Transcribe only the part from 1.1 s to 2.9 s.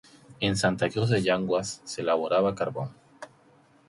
de Yanguas se elaboraba carbón.